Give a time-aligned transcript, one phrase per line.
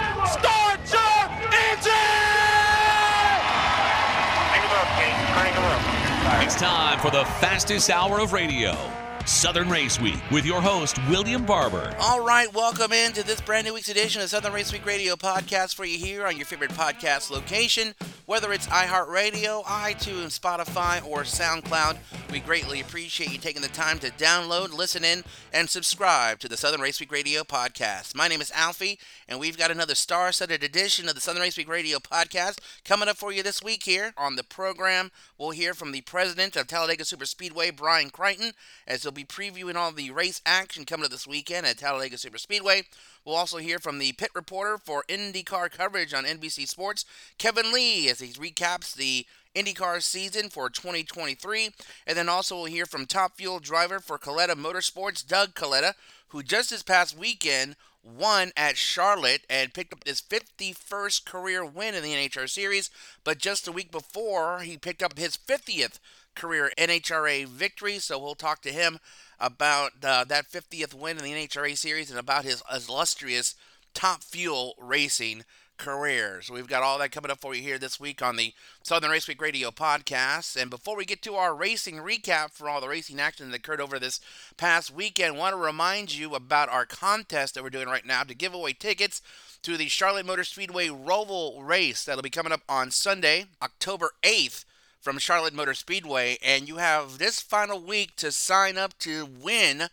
[0.00, 0.30] engines!
[0.30, 2.22] Start your engine!
[6.44, 8.76] It's time for the fastest hour of radio.
[9.26, 11.94] Southern Race Week with your host, William Barber.
[12.00, 15.74] All right, welcome into this brand new week's edition of Southern Race Week Radio podcast
[15.74, 17.94] for you here on your favorite podcast location.
[18.26, 21.98] Whether it's iHeartRadio, iTunes, Spotify, or SoundCloud,
[22.30, 26.56] we greatly appreciate you taking the time to download, listen in, and subscribe to the
[26.56, 28.14] Southern Race Week Radio podcast.
[28.14, 28.98] My name is Alfie,
[29.28, 33.16] and we've got another star-studded edition of the Southern Race Week Radio podcast coming up
[33.16, 35.10] for you this week here on the program.
[35.36, 38.52] We'll hear from the president of Talladega Superspeedway, Brian Crichton,
[38.86, 42.84] as he'll be previewing all the race action coming up this weekend at Talladega Superspeedway.
[43.24, 47.04] We'll also hear from the pit reporter for IndyCar coverage on NBC Sports,
[47.38, 51.70] Kevin Lee, as he recaps the IndyCar season for 2023.
[52.06, 55.92] And then also we'll hear from top fuel driver for Kalitta Motorsports, Doug Kalitta,
[56.28, 61.94] who just this past weekend won at Charlotte and picked up his 51st career win
[61.94, 62.90] in the NHR Series.
[63.24, 65.98] But just a week before, he picked up his 50th
[66.34, 67.98] career NHRA victory.
[67.98, 68.98] So we'll talk to him
[69.38, 73.54] about uh, that 50th win in the NHRA series and about his illustrious
[73.94, 75.44] top fuel racing
[75.82, 76.40] career.
[76.42, 79.10] So we've got all that coming up for you here this week on the Southern
[79.10, 80.60] Race Week Radio podcast.
[80.60, 83.80] And before we get to our racing recap for all the racing action that occurred
[83.80, 84.20] over this
[84.56, 88.22] past weekend, I want to remind you about our contest that we're doing right now
[88.22, 89.22] to give away tickets
[89.62, 94.64] to the Charlotte Motor Speedway Roval race that'll be coming up on Sunday, October 8th
[95.02, 99.88] from Charlotte Motor Speedway, and you have this final week to sign up to win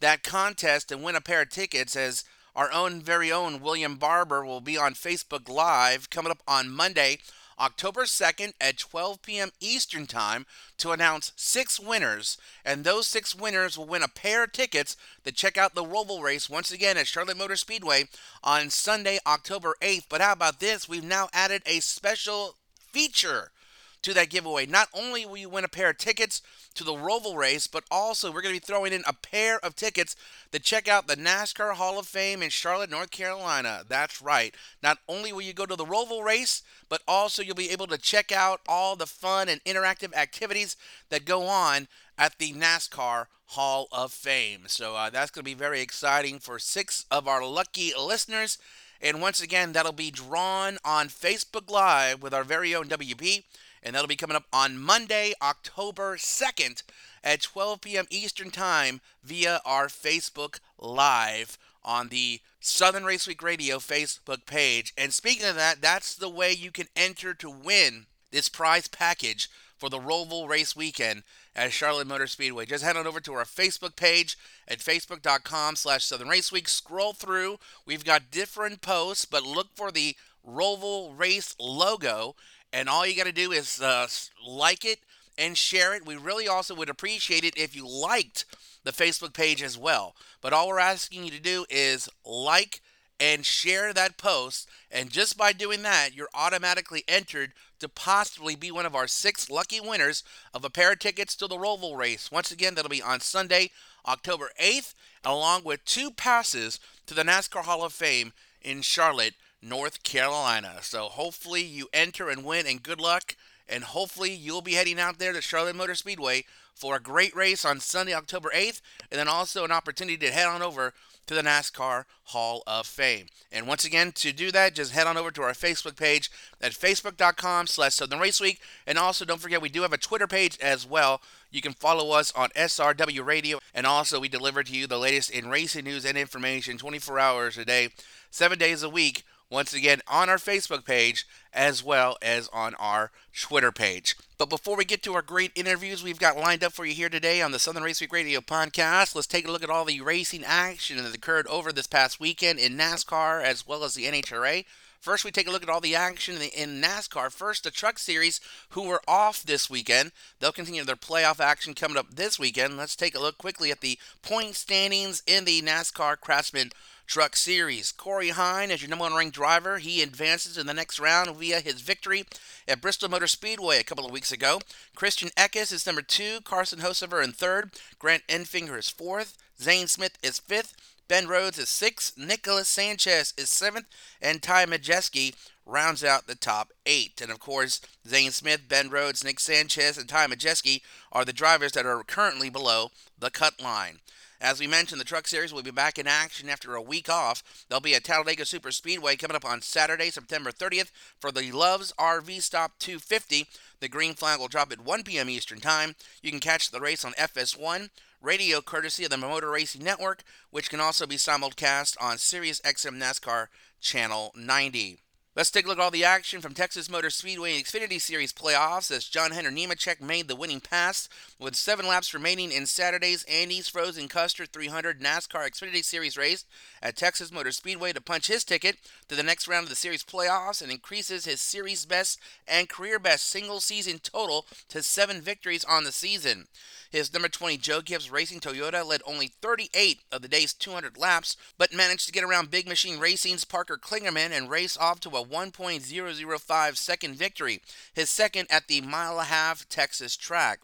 [0.00, 2.24] that contest and win a pair of tickets as
[2.56, 7.18] our own very own William Barber will be on Facebook Live coming up on Monday,
[7.60, 9.50] October 2nd at 12 p.m.
[9.60, 10.44] Eastern Time
[10.76, 12.36] to announce six winners.
[12.64, 16.20] And those six winners will win a pair of tickets to check out the Roval
[16.20, 18.08] race once again at Charlotte Motor Speedway
[18.42, 20.06] on Sunday, October 8th.
[20.08, 20.88] But how about this?
[20.88, 22.56] We've now added a special
[22.90, 23.52] feature
[24.02, 24.66] to that giveaway.
[24.66, 26.40] Not only will you win a pair of tickets
[26.74, 29.74] to the Roval race, but also we're going to be throwing in a pair of
[29.74, 30.14] tickets
[30.52, 33.82] to check out the NASCAR Hall of Fame in Charlotte, North Carolina.
[33.88, 34.54] That's right.
[34.82, 37.98] Not only will you go to the Roval race, but also you'll be able to
[37.98, 40.76] check out all the fun and interactive activities
[41.10, 44.64] that go on at the NASCAR Hall of Fame.
[44.66, 48.58] So uh, that's going to be very exciting for six of our lucky listeners.
[49.00, 53.44] And once again, that'll be drawn on Facebook Live with our very own WP
[53.82, 56.82] and that'll be coming up on Monday, October 2nd
[57.22, 58.06] at 12 p.m.
[58.10, 64.92] Eastern Time via our Facebook Live on the Southern Race Week Radio Facebook page.
[64.96, 69.48] And speaking of that, that's the way you can enter to win this prize package
[69.76, 71.22] for the Roval Race Weekend
[71.54, 72.66] at Charlotte Motor Speedway.
[72.66, 74.36] Just head on over to our Facebook page
[74.66, 76.68] at facebook.com slash Southern Race Week.
[76.68, 77.58] Scroll through.
[77.86, 82.34] We've got different posts, but look for the Roval Race logo
[82.72, 84.06] and all you got to do is uh,
[84.46, 85.00] like it
[85.36, 86.06] and share it.
[86.06, 88.44] We really also would appreciate it if you liked
[88.84, 90.14] the Facebook page as well.
[90.40, 92.80] But all we're asking you to do is like
[93.20, 94.68] and share that post.
[94.90, 99.50] And just by doing that, you're automatically entered to possibly be one of our six
[99.50, 102.30] lucky winners of a pair of tickets to the Roval race.
[102.30, 103.70] Once again, that'll be on Sunday,
[104.06, 110.02] October 8th, along with two passes to the NASCAR Hall of Fame in Charlotte North
[110.02, 110.78] Carolina.
[110.82, 113.36] So hopefully you enter and win, and good luck.
[113.68, 117.64] And hopefully you'll be heading out there to Charlotte Motor Speedway for a great race
[117.64, 118.80] on Sunday, October 8th,
[119.10, 120.94] and then also an opportunity to head on over
[121.26, 123.26] to the NASCAR Hall of Fame.
[123.52, 126.30] And once again, to do that, just head on over to our Facebook page
[126.62, 128.60] at facebook.com slash Southern Race Week.
[128.86, 131.20] And also don't forget, we do have a Twitter page as well.
[131.50, 133.58] You can follow us on SRW Radio.
[133.74, 137.58] And also, we deliver to you the latest in racing news and information 24 hours
[137.58, 137.90] a day,
[138.30, 143.10] seven days a week once again on our Facebook page as well as on our
[143.38, 144.14] Twitter page.
[144.36, 147.08] But before we get to our great interviews we've got lined up for you here
[147.08, 150.00] today on the Southern Race Week Radio podcast, let's take a look at all the
[150.00, 154.64] racing action that occurred over this past weekend in NASCAR as well as the NHRA.
[155.00, 157.30] First, we take a look at all the action in, the, in, NASCAR.
[157.30, 158.40] First, the Truck Series,
[158.70, 160.10] who were off this weekend.
[160.40, 162.76] They'll continue their playoff action coming up this weekend.
[162.76, 166.70] Let's take a look quickly at the point standings in the NASCAR Craftsman
[167.08, 167.90] Truck Series.
[167.90, 169.78] Corey Heim as your number one ranked driver.
[169.78, 172.26] He advances in the next round via his victory
[172.68, 174.60] at Bristol Motor Speedway a couple of weeks ago.
[174.94, 176.40] Christian Eckes is number two.
[176.44, 177.70] Carson Hocevar in third.
[177.98, 179.38] Grant Enfinger is fourth.
[179.58, 180.76] Zane Smith is fifth.
[181.08, 182.18] Ben Rhodes is sixth.
[182.18, 183.86] Nicholas Sanchez is seventh.
[184.20, 185.34] And Ty Majeski
[185.64, 187.22] rounds out the top eight.
[187.22, 191.72] And of course, Zane Smith, Ben Rhodes, Nick Sanchez, and Ty Majeski are the drivers
[191.72, 194.00] that are currently below the cut line.
[194.40, 197.42] As we mentioned, the Truck Series will be back in action after a week off.
[197.68, 201.92] There'll be a Talladega Super Speedway coming up on Saturday, September 30th for the Love's
[201.98, 203.46] RV Stop 250.
[203.80, 205.28] The green flag will drop at 1 p.m.
[205.28, 205.96] Eastern Time.
[206.22, 207.90] You can catch the race on FS1
[208.22, 212.96] radio courtesy of the Motor Racing Network, which can also be simulcast on Sirius XM
[212.96, 213.48] NASCAR
[213.80, 215.00] Channel 90.
[215.38, 218.90] Let's take a look at all the action from Texas Motor Speedway Xfinity Series playoffs
[218.90, 221.08] as John Hunter Nemechek made the winning pass
[221.38, 226.44] with seven laps remaining in Saturday's Andy's Frozen Custard 300 NASCAR Xfinity Series race
[226.82, 230.02] at Texas Motor Speedway to punch his ticket to the next round of the series
[230.02, 232.18] playoffs and increases his series best
[232.48, 236.48] and career best single season total to seven victories on the season.
[236.90, 241.36] His number 20 Joe Gibbs Racing Toyota led only 38 of the day's 200 laps,
[241.58, 245.27] but managed to get around Big Machine Racing's Parker Kligerman and race off to a
[245.30, 247.60] 1.005 second victory,
[247.94, 250.60] his second at the mile and a half Texas track.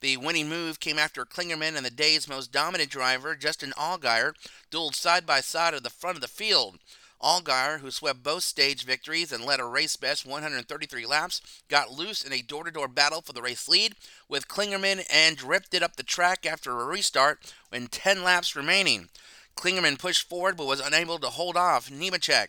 [0.00, 4.32] The winning move came after Kligerman and the day's most dominant driver, Justin Allgaier,
[4.70, 6.78] dueled side by side at the front of the field.
[7.22, 12.22] Allgaier, who swept both stage victories and led a race best 133 laps, got loose
[12.24, 13.94] in a door to door battle for the race lead
[14.26, 19.10] with Kligerman and drifted up the track after a restart when 10 laps remaining.
[19.54, 22.48] Kligerman pushed forward but was unable to hold off Nemechek.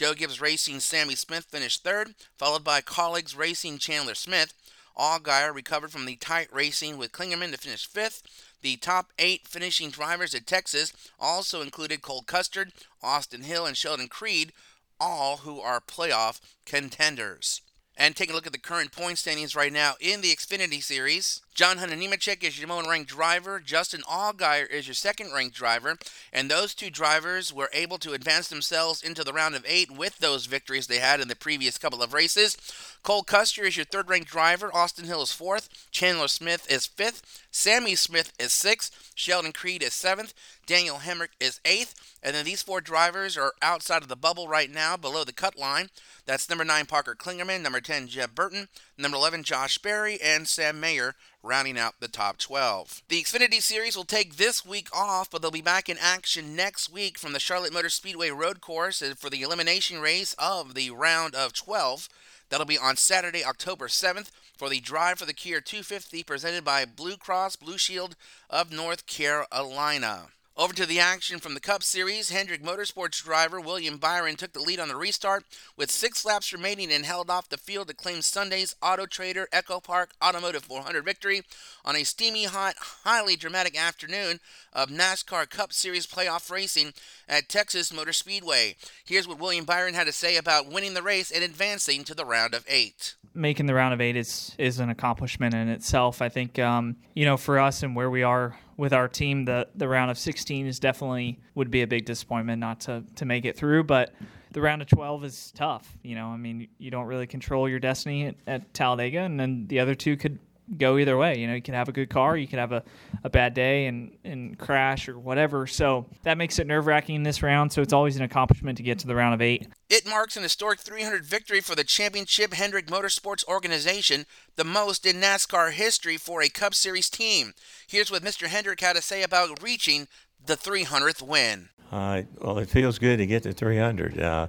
[0.00, 4.54] Joe Gibbs Racing Sammy Smith finished third, followed by Kaulig's Racing Chandler Smith.
[4.96, 8.22] Allgaier recovered from the tight racing with Kligerman to finish fifth.
[8.62, 12.68] The top eight finishing drivers at Texas also included Cole Custer,
[13.02, 14.54] Austin Hill, and Sheldon Creed,
[14.98, 17.60] all who are playoff contenders.
[17.94, 21.42] And taking a look at the current point standings right now in the Xfinity Series,
[21.60, 23.60] John Hunter Nemechek is your number one ranked driver.
[23.60, 25.98] Justin Allgaier is your second ranked driver.
[26.32, 30.16] And those two drivers were able to advance themselves into the round of eight with
[30.20, 32.56] those victories they had in the previous couple of races.
[33.02, 34.74] Cole Custer is your third ranked driver.
[34.74, 35.68] Austin Hill is fourth.
[35.90, 37.44] Chandler Smith is fifth.
[37.50, 39.12] Sammy Smith is sixth.
[39.14, 40.32] Sheldon Creed is seventh.
[40.64, 41.94] Daniel Hemric is eighth.
[42.22, 45.58] And then these four drivers are outside of the bubble right now, below the cut
[45.58, 45.88] line.
[46.26, 47.62] That's number nine Parker Kligerman.
[47.62, 48.68] number 10 Jeb Burton,
[49.00, 53.02] number 11 Josh Berry, and Sam Mayer rounding out the top 12.
[53.08, 56.92] The Xfinity Series will take this week off, but they'll be back in action next
[56.92, 61.34] week from the Charlotte Motor Speedway Road Course for the elimination race of the round
[61.34, 62.08] of 12.
[62.50, 66.84] That'll be on Saturday, October 7th for the Drive for the Cure 250 presented by
[66.84, 68.16] Blue Cross Blue Shield
[68.50, 70.26] of North Carolina.
[70.56, 74.60] Over to the action from the Cup Series, Hendrick Motorsports driver William Byron took the
[74.60, 75.44] lead on the restart
[75.76, 79.80] with six laps remaining and held off the field to claim Sunday's Auto Trader Echo
[79.80, 81.42] Park Automotive 400 victory
[81.84, 82.74] on a steamy, hot,
[83.04, 84.40] highly dramatic afternoon
[84.72, 86.92] of NASCAR Cup Series playoff racing
[87.28, 88.76] at Texas Motor Speedway.
[89.04, 92.26] Here's what William Byron had to say about winning the race and advancing to the
[92.26, 96.20] round of eight making the round of eight is is an accomplishment in itself.
[96.20, 99.68] I think um, you know for us and where we are with our team, the
[99.76, 103.44] the round of 16 is definitely would be a big disappointment not to to make
[103.44, 104.12] it through, but.
[104.52, 105.96] The round of 12 is tough.
[106.02, 109.68] You know, I mean, you don't really control your destiny at, at Talladega, and then
[109.68, 110.40] the other two could
[110.76, 111.38] go either way.
[111.38, 112.82] You know, you can have a good car, you can have a,
[113.24, 115.66] a bad day and, and crash or whatever.
[115.66, 117.72] So that makes it nerve wracking in this round.
[117.72, 119.68] So it's always an accomplishment to get to the round of eight.
[119.88, 124.26] It marks an historic 300 victory for the championship Hendrick Motorsports organization,
[124.56, 127.52] the most in NASCAR history for a Cup Series team.
[127.86, 128.46] Here's what Mr.
[128.46, 130.06] Hendrick had to say about reaching
[130.44, 131.68] the 300th win.
[131.90, 134.20] Uh, well, it feels good to get to 300.
[134.20, 134.46] Uh,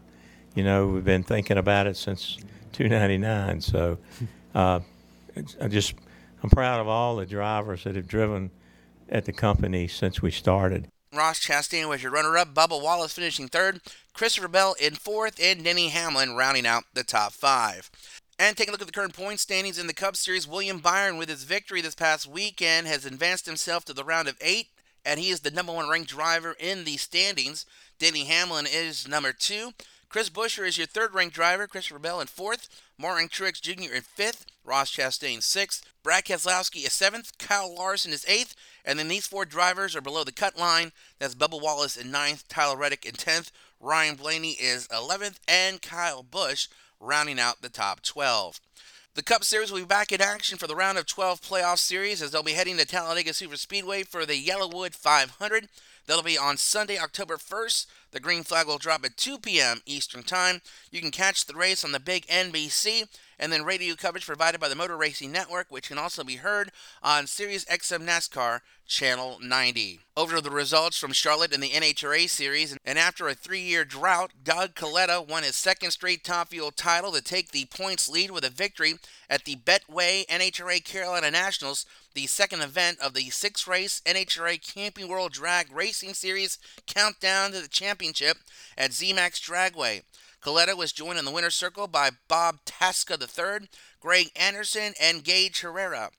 [0.53, 2.38] you know, we've been thinking about it since
[2.74, 3.62] 299.
[3.62, 3.98] So
[4.53, 4.81] uh,
[5.60, 5.95] I just
[6.43, 8.51] I'm proud of all the drivers that have driven
[9.10, 10.88] at the company since we started.
[11.13, 13.81] Ross Chastain was your runner up, Bubba Wallace finishing third,
[14.13, 17.91] Christopher Bell in fourth, and Denny Hamlin rounding out the top five.
[18.39, 21.17] And taking a look at the current point standings in the Cup Series, William Byron,
[21.17, 24.69] with his victory this past weekend, has advanced himself to the round of eight,
[25.05, 27.65] and he is the number one ranked driver in the standings.
[28.00, 29.74] Denny Hamlin is number two.
[30.10, 32.67] Chris Buescher is your third ranked driver, Christopher Bell in fourth,
[32.98, 33.93] Martin Truex Jr.
[33.93, 39.08] in fifth, Ross Chastain sixth, Brad Keselowski is seventh, Kyle Larson is eighth, and then
[39.08, 40.91] these four drivers are below the cut line.
[41.20, 46.24] That's Bubba Wallace in ninth, Tyler Reddick in tenth, Ryan Blaney is eleventh, and Kyle
[46.24, 46.68] Busch
[47.00, 48.60] rounding out the top twelve.
[49.13, 52.22] The Cup Series will be back in action for the round of 12 playoff series
[52.22, 55.68] as they'll be heading to Talladega Super Speedway for the YellaWood 500.
[56.08, 57.88] That'll be on Sunday, October 1st.
[58.12, 59.82] The green flag will drop at 2 p.m.
[59.86, 60.62] Eastern Time.
[60.91, 63.10] You can catch the race on the big NBC,
[63.41, 66.71] and then radio coverage provided by the Motor Racing Network, which can also be heard
[67.01, 70.01] on Sirius XM NASCAR Channel 90.
[70.15, 74.31] Over to the results from Charlotte in the NHRA Series, and after a three-year drought,
[74.43, 78.43] Doug Kalitta won his second straight Top Fuel title to take the points lead with
[78.43, 78.95] a victory
[79.27, 85.31] at the Betway NHRA Carolina Nationals, the second event of the six-race NHRA Camping World
[85.31, 88.38] Drag Racing Series countdown to the championship
[88.77, 90.03] at ZMAX Dragway.
[90.41, 93.69] Kalitta was joined in the winner's circle by Bob Tasca III,
[94.00, 96.10] Greg Anderson, and Gage Herrera.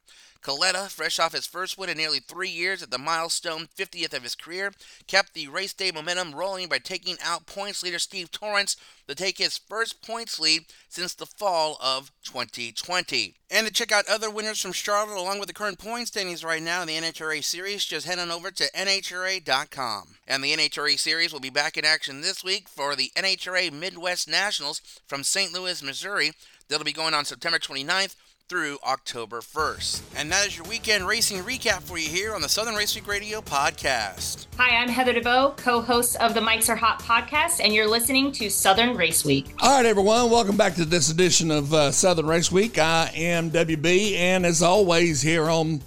[0.43, 4.23] Kalitta, fresh off his first win in nearly three years at the milestone 50th of
[4.23, 4.73] his career,
[5.07, 8.77] kept the race day momentum rolling by taking out points leader Steve Torrence
[9.09, 13.35] to take his first points lead since the fall of 2020.
[13.51, 16.63] And to check out other winners from Charlotte along with the current point standings right
[16.63, 20.17] now in the NHRA Series, just head on over to NHRA.com.
[20.27, 24.29] And the NHRA Series will be back in action this week for the NHRA Midwest
[24.29, 25.53] Nationals from St.
[25.53, 26.33] Louis, Missouri.
[26.69, 28.15] That'll be going on September 29th
[28.53, 30.03] through October 1st.
[30.15, 33.09] And that is your weekend racing recap for you here on the Southern Race Week
[33.09, 34.47] Radio podcast.
[34.59, 38.31] Hi, I'm Heather DeVoe, co host of the Mics Are Hot podcast, and you're listening
[38.33, 39.55] to Southern Race Week.
[39.63, 42.77] All right, everyone, welcome back to this edition of uh, Southern Race Week.
[42.77, 45.81] I am WB, and as always, here on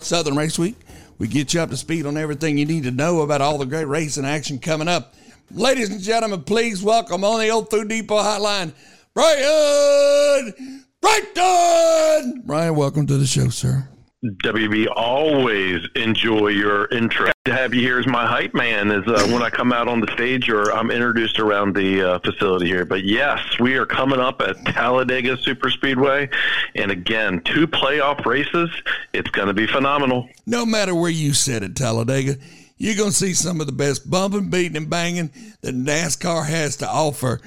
[0.00, 0.76] Southern Race Week,
[1.16, 3.64] we get you up to speed on everything you need to know about all the
[3.64, 5.14] great racing action coming up.
[5.52, 8.74] Ladies and gentlemen, please welcome on the old Food Depot hotline,
[9.14, 12.42] Brian Crichton!
[12.46, 13.88] Ryan, welcome to the show, sir.
[14.22, 17.30] WB always enjoy your intro.
[17.46, 20.00] To have you here as my hype man is uh, when I come out on
[20.00, 22.84] the stage or I'm introduced around the uh, facility here.
[22.84, 26.28] But yes, we are coming up at Talladega Super Speedway,
[26.74, 28.68] and again, two playoff races.
[29.14, 30.28] It's going to be phenomenal.
[30.44, 32.36] No matter where you sit at Talladega,
[32.76, 35.30] you're going to see some of the best bumping, beating, and banging
[35.62, 37.40] that NASCAR has to offer.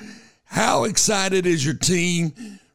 [0.45, 2.33] How excited is your team?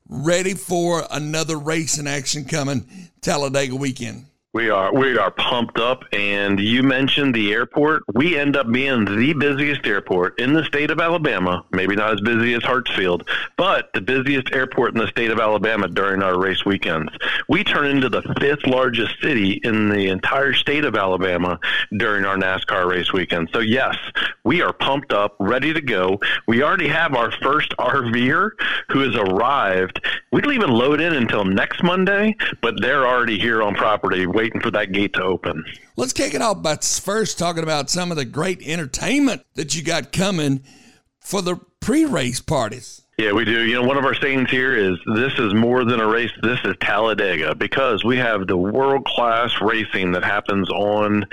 [0.08, 2.86] Ready for another race in action coming
[3.20, 4.27] Talladega weekend.
[4.54, 8.02] We are we are pumped up, and you mentioned the airport.
[8.14, 11.66] We end up being the busiest airport in the state of Alabama.
[11.70, 13.28] Maybe not as busy as Hartsfield,
[13.58, 17.12] but the busiest airport in the state of Alabama during our race weekends.
[17.50, 21.60] We turn into the fifth largest city in the entire state of Alabama
[21.98, 23.50] during our NASCAR race weekend.
[23.52, 23.96] So yes,
[24.44, 26.20] we are pumped up, ready to go.
[26.46, 28.52] We already have our first RVer
[28.88, 30.02] who has arrived.
[30.32, 34.60] We don't even load in until next Monday, but they're already here on property waiting
[34.60, 35.64] for that gate to open.
[35.96, 39.82] Let's kick it off by first talking about some of the great entertainment that you
[39.82, 40.62] got coming
[41.18, 43.02] for the pre race parties.
[43.18, 43.64] Yeah, we do.
[43.64, 46.30] You know, one of our sayings here is this is more than a race.
[46.40, 51.26] This is Talladega because we have the world class racing that happens on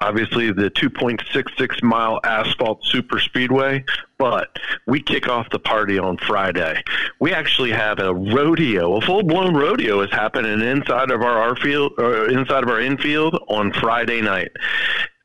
[0.00, 3.84] obviously the 2.66 mile asphalt super speedway.
[4.18, 4.56] But
[4.86, 6.80] we kick off the party on Friday.
[7.18, 11.56] We actually have a rodeo, a full blown rodeo is happening inside of our, our
[11.56, 14.52] field, or inside of our infield on Friday night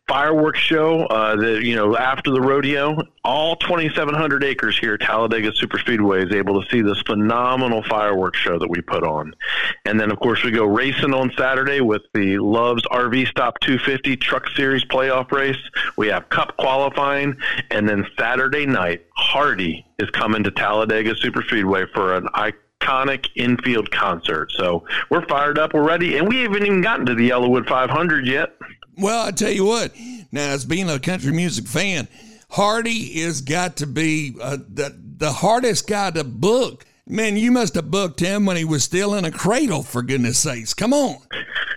[0.07, 5.53] fireworks show uh, that you know after the rodeo all 2700 acres here at talladega
[5.53, 9.33] super speedway is able to see this phenomenal fireworks show that we put on.
[9.85, 14.15] And then of course we go racing on saturday with the loves rv stop 250
[14.17, 15.57] truck series playoff race.
[15.97, 17.35] We have cup qualifying.
[17.71, 23.91] And then saturday night hardy is coming to talladega super speedway for an iconic infield
[23.91, 24.53] concert.
[24.53, 28.25] So we're fired up we're ready and we haven't even gotten to the YellaWood 500
[28.25, 28.55] yet
[28.97, 29.93] well, I tell you what.
[30.31, 32.07] Now, as being a country music fan,
[32.49, 36.85] Hardy has got to be uh, the the hardest guy to book.
[37.09, 39.81] Man, you must have booked him when he was still in a cradle.
[39.81, 41.19] For goodness sakes, come on.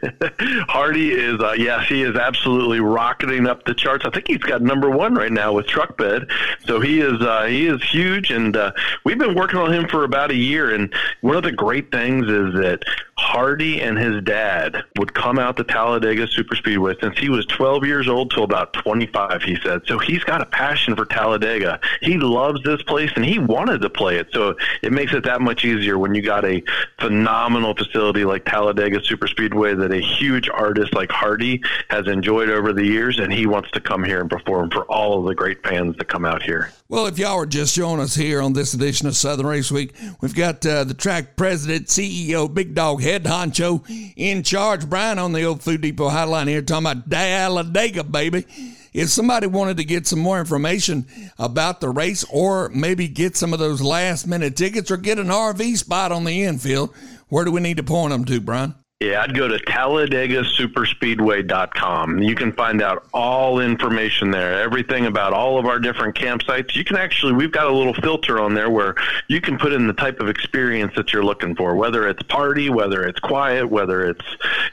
[0.69, 4.05] Hardy is, uh, yes, he is absolutely rocketing up the charts.
[4.05, 6.27] I think he's got number one right now with Truck Bed.
[6.67, 8.73] So he is, uh, he is huge, and uh,
[9.05, 10.75] we've been working on him for about a year.
[10.75, 12.83] And one of the great things is that
[13.21, 17.85] Hardy and his dad would come out to Talladega Super Speedway since he was 12
[17.85, 19.43] years old till about 25.
[19.43, 19.99] He said so.
[19.99, 21.79] He's got a passion for Talladega.
[22.01, 24.29] He loves this place, and he wanted to play it.
[24.33, 26.63] So it makes it that much easier when you got a
[26.99, 32.73] phenomenal facility like Talladega Super Speedway that a huge artist like Hardy has enjoyed over
[32.73, 35.63] the years, and he wants to come here and perform for all of the great
[35.63, 36.73] fans that come out here.
[36.91, 39.95] Well, if y'all are just joining us here on this edition of Southern Race Week,
[40.21, 43.85] we've got uh, the track president, CEO, Big Dog Head Honcho
[44.17, 44.91] in charge.
[44.91, 48.45] Brian on the old Food Depot hotline here talking about Talladega, baby.
[48.93, 51.07] If somebody wanted to get some more information
[51.39, 55.29] about the race or maybe get some of those last minute tickets or get an
[55.29, 56.93] RV spot on the infield,
[57.29, 58.75] where do we need to point them to, Brian?
[59.03, 62.23] Yeah, I'd go to TalladegaSuperspeedway.com.
[62.23, 66.77] You can find out all information there, everything about all of our different campsites.
[66.77, 68.95] You can actually, we've got a little filter on there where
[69.27, 72.69] you can put in the type of experience that you're looking for, whether it's party,
[72.69, 74.27] whether it's quiet, whether it's,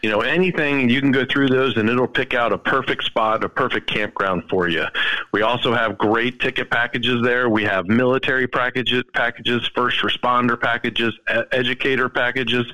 [0.04, 0.90] you know, anything.
[0.90, 4.50] You can go through those and it'll pick out a perfect spot, a perfect campground
[4.50, 4.84] for you.
[5.32, 7.48] We also have great ticket packages there.
[7.48, 11.18] We have military packages, packages, first responder packages,
[11.54, 12.66] educator packages,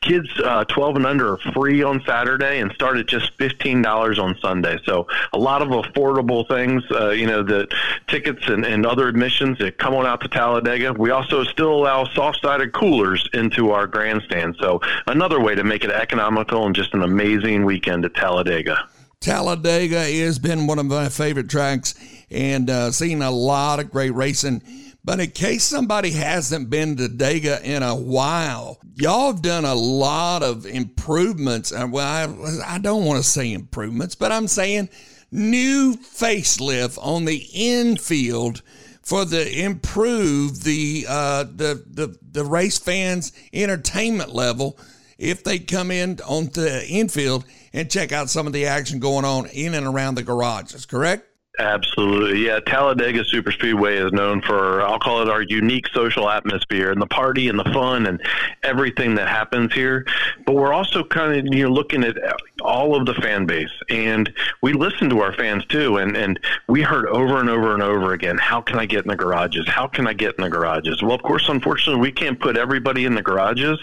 [0.00, 4.36] kids uh, 12 and under are free on Saturday and start at just $15 on
[4.40, 4.78] Sunday.
[4.84, 7.68] So a lot of affordable things, uh, you know, the
[8.08, 10.92] tickets and, and other admissions that come on out to Talladega.
[10.94, 14.56] We also still allow soft-sided coolers into our grandstand.
[14.60, 18.88] So another way to make it economical and just an amazing weekend at Talladega.
[19.20, 21.94] Talladega has been one of my favorite tracks
[22.30, 24.62] and uh, seen a lot of great racing.
[25.04, 29.74] But in case somebody hasn't been to Dega in a while, y'all have done a
[29.74, 31.72] lot of improvements.
[31.72, 34.90] Uh, well, I, I don't want to say improvements, but I'm saying
[35.32, 38.62] new facelift on the infield
[39.02, 44.78] for the improve the uh, the the the race fans entertainment level
[45.18, 49.24] if they come in on the infield and check out some of the action going
[49.24, 50.86] on in and around the garages.
[50.86, 51.26] Correct?
[51.58, 52.46] Absolutely.
[52.46, 52.60] Yeah.
[52.60, 57.48] Talladega Superspeedway is known for, I'll call it our unique social atmosphere and the party
[57.48, 58.22] and the fun and
[58.62, 60.06] everything that happens here.
[60.46, 62.16] But we're also kind of, you know, looking at
[62.62, 64.32] all of the fan base and
[64.62, 65.98] we listen to our fans too.
[65.98, 69.08] And, and we heard over and over and over again, how can I get in
[69.08, 69.68] the garages?
[69.68, 71.02] How can I get in the garages?
[71.02, 73.78] Well, of course, unfortunately, we can't put everybody in the garages,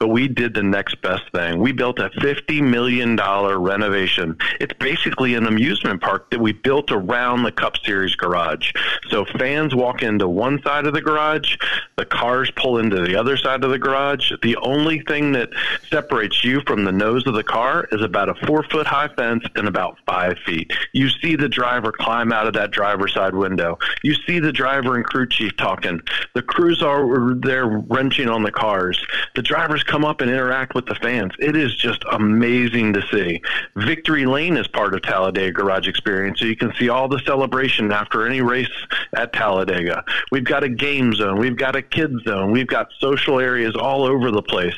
[0.00, 1.60] but we did the next best thing.
[1.60, 4.36] We built a $50 million renovation.
[4.58, 8.72] It's basically an amusement park that we built around around the Cup Series garage.
[9.08, 11.56] So fans walk into one side of the garage,
[11.96, 14.32] the cars pull into the other side of the garage.
[14.42, 15.50] The only thing that
[15.90, 19.44] separates you from the nose of the car is about a four foot high fence
[19.56, 20.72] and about five feet.
[20.92, 23.78] You see the driver climb out of that driver's side window.
[24.02, 26.00] You see the driver and crew chief talking.
[26.34, 29.04] The crews are there wrenching on the cars.
[29.34, 31.32] The drivers come up and interact with the fans.
[31.38, 33.42] It is just amazing to see.
[33.76, 37.18] Victory Lane is part of Talladega Garage Experience, so you can see all all the
[37.26, 38.70] celebration after any race
[39.16, 40.04] at Talladega.
[40.30, 44.04] We've got a game zone, we've got a kids zone, we've got social areas all
[44.04, 44.76] over the place.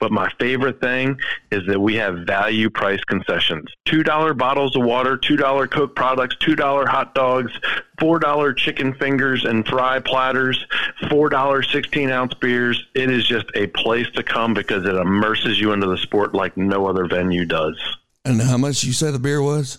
[0.00, 1.18] But my favorite thing
[1.50, 3.66] is that we have value price concessions.
[3.88, 7.52] $2 bottles of water, $2 Coke products, $2 hot dogs,
[7.98, 10.64] $4 chicken fingers and fry platters,
[11.02, 12.82] $4 16 ounce beers.
[12.94, 16.56] It is just a place to come because it immerses you into the sport like
[16.56, 17.78] no other venue does.
[18.24, 19.78] And how much you say the beer was?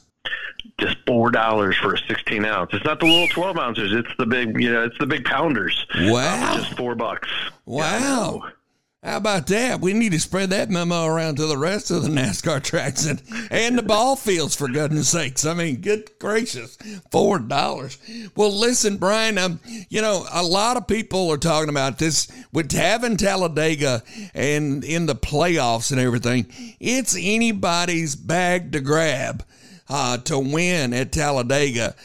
[0.80, 2.72] Just four dollars for a sixteen ounce.
[2.74, 3.94] It's not the little twelve ounces.
[3.94, 5.86] It's the big, you know, it's the big pounders.
[5.96, 7.30] Wow, just four bucks.
[7.66, 8.42] Wow.
[8.44, 8.50] Yeah,
[9.12, 9.80] How about that?
[9.82, 13.22] We need to spread that memo around to the rest of the NASCAR tracks and,
[13.50, 15.46] and the ball fields, for goodness sakes.
[15.46, 16.78] I mean, good gracious,
[17.12, 17.98] four dollars.
[18.36, 19.38] Well, listen, Brian.
[19.38, 19.60] Um,
[19.90, 25.06] you know, a lot of people are talking about this with having Talladega and in
[25.06, 26.48] the playoffs and everything.
[26.80, 29.44] It's anybody's bag to grab
[29.90, 31.96] uh, to win at Talladega.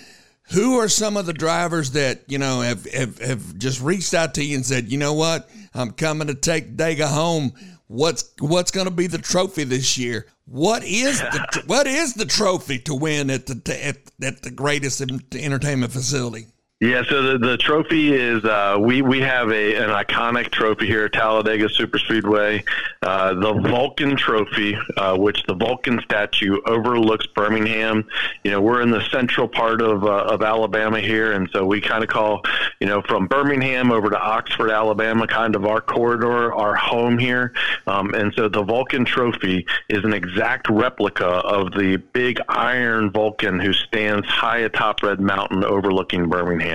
[0.52, 4.34] Who are some of the drivers that you know have, have have just reached out
[4.34, 7.52] to you and said, you know what, I'm coming to take Dega home.
[7.86, 10.26] What's what's going to be the trophy this year?
[10.44, 15.00] What is the what is the trophy to win at the at, at the greatest
[15.00, 16.46] entertainment facility?
[16.82, 21.04] Yeah, so the, the trophy is uh, we we have a an iconic trophy here
[21.04, 22.64] at Talladega Superspeedway,
[23.02, 28.08] uh, the Vulcan Trophy, uh, which the Vulcan statue overlooks Birmingham.
[28.42, 31.80] You know, we're in the central part of uh, of Alabama here, and so we
[31.80, 32.42] kind of call
[32.80, 37.52] you know from Birmingham over to Oxford, Alabama, kind of our corridor, our home here.
[37.86, 43.60] Um, and so the Vulcan Trophy is an exact replica of the big iron Vulcan
[43.60, 46.71] who stands high atop Red Mountain overlooking Birmingham.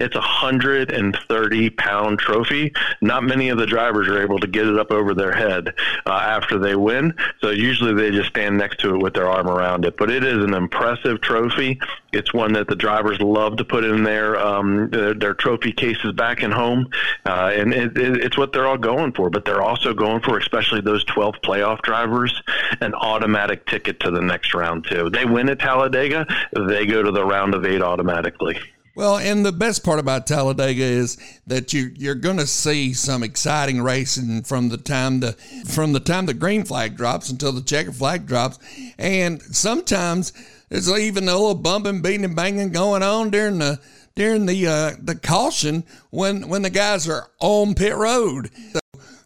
[0.00, 2.72] It's a 130 pound trophy.
[3.00, 5.74] Not many of the drivers are able to get it up over their head
[6.06, 7.14] uh, after they win.
[7.40, 9.96] So usually they just stand next to it with their arm around it.
[9.96, 11.78] But it is an impressive trophy.
[12.12, 16.12] It's one that the drivers love to put in their um, their, their, trophy cases
[16.12, 16.88] back in home,
[17.26, 19.30] uh, and it, it, it's what they're all going for.
[19.30, 22.40] But they're also going for, especially those 12 playoff drivers,
[22.80, 25.10] an automatic ticket to the next round too.
[25.10, 28.58] They win at Talladega, they go to the round of eight automatically.
[28.96, 33.24] Well, and the best part about Talladega is that you you're going to see some
[33.24, 35.32] exciting racing from the time the
[35.66, 38.60] from the time the green flag drops until the checker flag drops,
[38.96, 40.32] and sometimes
[40.68, 43.80] there's even a little bumping, beating, and banging going on during the
[44.14, 48.50] during the uh, the caution when when the guys are on pit road.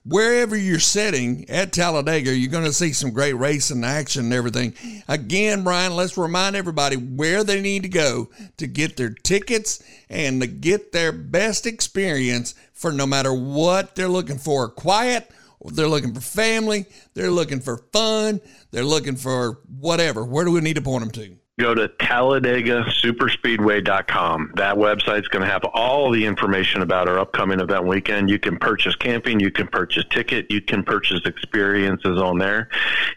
[0.08, 4.72] Wherever you're sitting at Talladega, you're going to see some great racing action and everything.
[5.06, 10.40] Again, Brian, let's remind everybody where they need to go to get their tickets and
[10.40, 14.70] to get their best experience for no matter what they're looking for.
[14.70, 15.30] Quiet,
[15.62, 18.40] they're looking for family, they're looking for fun,
[18.70, 20.24] they're looking for whatever.
[20.24, 21.37] Where do we need to point them to?
[21.58, 24.52] Go to TalladegaSuperspeedway.com.
[24.54, 28.30] That website's going to have all the information about our upcoming event weekend.
[28.30, 32.68] You can purchase camping, you can purchase ticket, you can purchase experiences on there.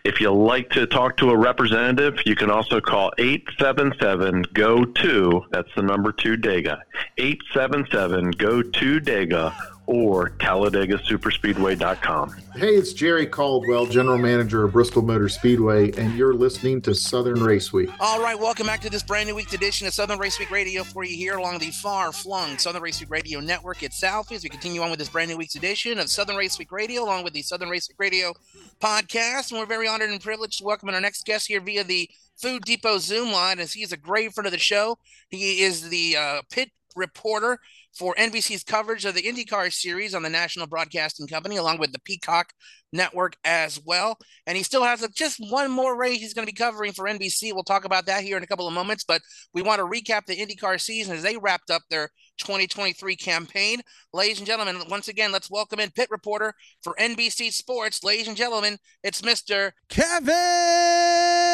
[0.04, 5.45] If you like to talk to a representative, you can also call 877 GO 2.
[5.51, 6.80] That's the number 2 Dega.
[7.17, 9.54] 877 GO 2 Dega
[9.91, 12.36] or TalladegaSuperspeedway.com.
[12.56, 17.43] Hey, it's Jerry Caldwell, General Manager of Bristol Motor Speedway, and you're listening to Southern
[17.43, 17.89] Race Week.
[17.99, 20.86] All right, welcome back to this brand new week's edition of Southern Race Week Radio
[20.86, 24.49] for you here along the far flung Southern Race Week Radio network itself as we
[24.49, 27.34] continue on with this brand new week's edition of Southern Race Week Radio along with
[27.34, 28.34] the Southern Race Week Radio
[28.80, 29.51] podcast.
[29.51, 32.63] And we're very honored and privileged to welcome our next guest here via the Food
[32.63, 34.97] Depot Zoom line as he's a great friend of the show.
[35.30, 37.60] He is the uh, pit reporter
[37.93, 41.99] for NBC's coverage of the IndyCar series on the National Broadcasting Company, along with the
[41.99, 42.54] Peacock
[42.93, 44.17] Network as well.
[44.47, 47.06] And he still has a, just one more race he's going to be covering for
[47.06, 47.54] NBC.
[47.54, 49.04] We'll talk about that here in a couple of moments.
[49.04, 49.21] But
[49.54, 53.82] we want to recap the IndyCar season as they wrapped up their 2023 campaign.
[54.13, 58.04] Ladies and gentlemen, once again, let's welcome in pit reporter for NBC Sports.
[58.04, 59.71] Ladies and gentlemen, it's Mr.
[59.89, 61.50] Kevin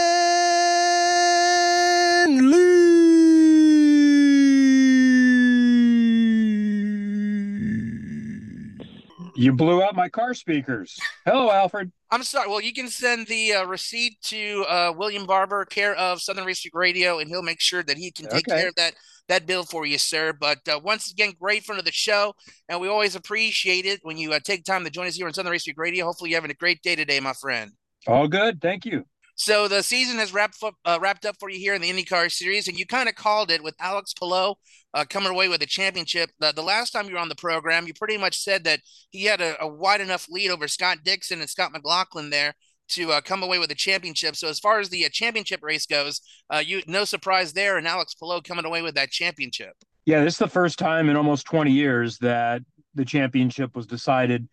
[9.38, 10.98] You blew out my car speakers.
[11.24, 11.92] Hello, Alfred.
[12.10, 12.50] I'm sorry.
[12.50, 16.58] Well, you can send the uh, receipt to uh, William Barber, care of Southern Week
[16.74, 18.62] Radio, and he'll make sure that he can take Okay.
[18.62, 18.96] care of that
[19.28, 20.34] that bill for you, sir.
[20.34, 22.34] But uh, once again, great friend of the show,
[22.68, 25.34] and we always appreciate it when you uh, take time to join us here on
[25.34, 26.06] Southern Week Radio.
[26.06, 27.72] Hopefully, you're having a great day today, my friend.
[28.08, 28.60] All good.
[28.60, 29.06] Thank you.
[29.40, 32.32] So the season has wrapped up, uh, wrapped up for you here in the IndyCar
[32.32, 34.56] series, and you kind of called it with Alex Palou
[34.96, 36.32] uh, coming away with a championship.
[36.40, 38.80] The, the last time you were on the program, you pretty much said that
[39.12, 42.56] he had a, a wide enough lead over Scott Dixon and Scott McLaughlin there
[42.90, 44.36] to uh, come away with a championship.
[44.36, 46.20] So as far as the uh, championship race goes,
[46.52, 49.74] uh, you no surprise there, and Alex Palou coming away with that championship.
[50.06, 52.64] Yeah, this is the first time in almost 20 years that
[52.96, 54.50] the championship was decided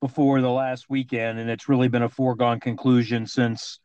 [0.00, 3.78] before the last weekend, and it's really been a foregone conclusion since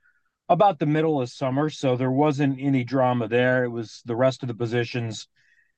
[0.49, 1.69] about the middle of summer.
[1.69, 3.63] So there wasn't any drama there.
[3.63, 5.27] It was the rest of the positions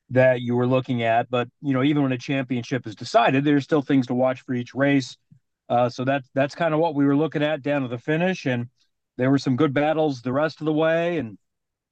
[0.10, 1.30] that you were looking at.
[1.30, 4.54] But you know, even when a championship is decided, there's still things to watch for
[4.54, 5.18] each race.
[5.70, 8.46] Uh, so that's that's kind of what we were looking at down to the finish,
[8.46, 8.68] and
[9.18, 11.38] there were some good battles the rest of the way, and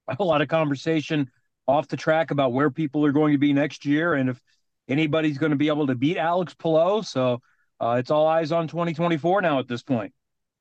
[0.19, 1.29] a lot of conversation
[1.67, 4.41] off the track about where people are going to be next year and if
[4.87, 7.03] anybody's going to be able to beat Alex Palou.
[7.03, 7.41] So
[7.79, 10.11] uh, it's all eyes on 2024 now at this point.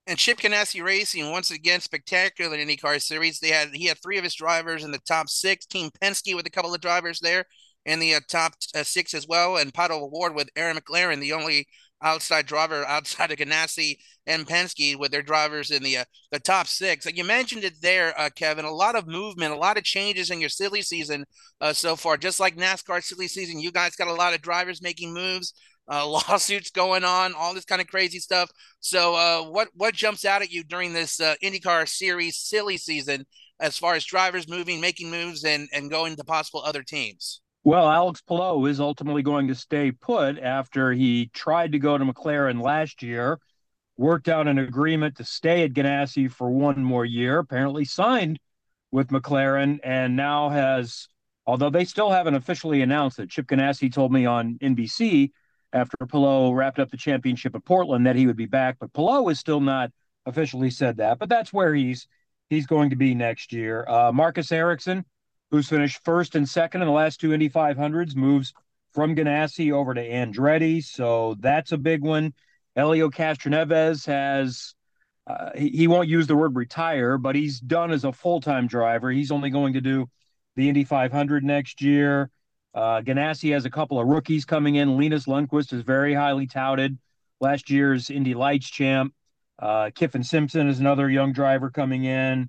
[0.09, 3.41] And Chip Ganassi Racing once again spectacular in IndyCar series.
[3.41, 5.67] They had he had three of his drivers in the top six.
[5.67, 7.45] Team Penske with a couple of drivers there
[7.85, 11.35] in the uh, top uh, six as well, and Pato O'Ward with Arrow McLaren, the
[11.35, 11.69] only
[12.03, 16.69] outside driver outside of Ganassi and Penske with their drivers in the uh, the top
[16.69, 17.05] six.
[17.05, 18.65] Like you mentioned it there, uh, Kevin.
[18.65, 21.27] A lot of movement, a lot of changes in your silly season
[21.61, 22.17] uh, so far.
[22.17, 25.53] Just like NASCAR silly season, you guys got a lot of drivers making moves.
[25.91, 28.51] Uh, lawsuits going on, all this kind of crazy stuff.
[28.81, 33.27] So, uh, what what jumps out at you during this uh, IndyCar Series silly season,
[33.61, 37.41] as far as drivers moving, making moves, and and going to possible other teams?
[37.65, 42.05] Well, Alex Palou is ultimately going to stay put after he tried to go to
[42.05, 43.39] McLaren last year,
[43.97, 48.39] worked out an agreement to stay at Ganassi for one more year, apparently signed
[48.91, 51.09] with McLaren, and now has,
[51.47, 55.33] although they still haven't officially announced it, Chip Ganassi told me on NBC
[55.73, 59.29] after Palou wrapped up the championship at Portland that he would be back, but Palou
[59.29, 59.91] has still not
[60.27, 62.07] officially said that, but that's where he's
[62.51, 63.87] he's going to be next year.
[63.89, 65.05] Uh, Marcus Ericsson,
[65.51, 68.53] who's finished first and second in the last two Indy 500s, moves
[68.93, 70.83] from Ganassi over to Andretti.
[70.83, 72.33] So that's a big one.
[72.75, 74.75] Helio Castroneves has,
[75.27, 78.67] uh, he, he won't use the word retire, but he's done as a full time
[78.67, 79.11] driver.
[79.11, 80.09] He's only going to do
[80.57, 82.31] the Indy 500 next year.
[82.75, 84.97] Uh, Ganassi has a couple of rookies coming in.
[84.97, 86.99] Linus Lundqvist is very highly touted,
[87.41, 89.15] last year's Indy Lights champ.
[89.59, 92.49] Uh, Kyffin Simpson is another young driver coming in.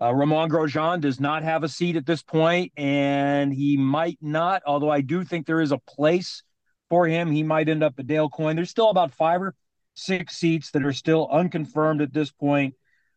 [0.00, 4.62] Uh, Romain Grosjean does not have a seat at this point, and he might not,
[4.66, 6.42] although I do think there is a place
[6.90, 7.30] for him.
[7.30, 8.56] He might end up at Dale Coyne.
[8.56, 9.54] There's still about five or
[9.94, 12.74] six seats that are still unconfirmed at this point.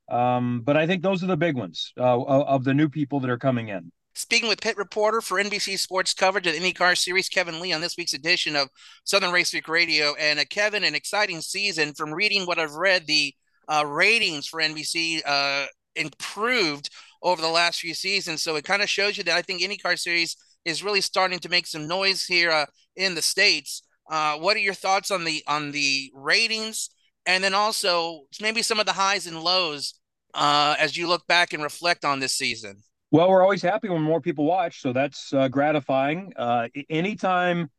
[0.10, 3.30] Um, but I think those are the big ones uh, of the new people that
[3.30, 3.91] are coming in.
[4.17, 7.82] Speaking with pit reporter for NBC Sports coverage of the IndyCar Series, Kevin Lee, on
[7.82, 8.67] this week's edition of
[9.03, 10.15] Southern Race Week Radio.
[10.15, 13.36] And uh, Kevin, an exciting season from reading what I've read, the
[13.67, 16.89] uh, ratings for NBC uh, improved
[17.21, 18.41] over the last few seasons.
[18.41, 21.49] So it kind of shows you that I think IndyCar Series is really starting to
[21.49, 23.84] make some noise here uh, in the states.
[24.10, 26.89] Uh, what are your thoughts on the on the ratings,
[27.27, 29.93] and then also maybe some of the highs and lows
[30.34, 32.82] uh, as you look back and reflect on this season?
[33.10, 36.34] Well, we're always happy when more people watch, so that's uh, gratifying.
[36.36, 37.70] Uh, anytime